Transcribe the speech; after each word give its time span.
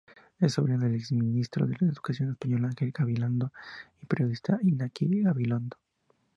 Es 0.39 0.53
sobrina 0.53 0.79
del 0.85 0.95
exministro 0.95 1.67
de 1.67 1.75
Educación 1.79 2.31
español 2.31 2.65
Ángel 2.65 2.89
Gabilondo, 2.91 3.53
y 3.95 3.99
del 3.99 4.07
periodista 4.07 4.57
Iñaki 4.63 5.21
Gabilondo. 5.21 5.77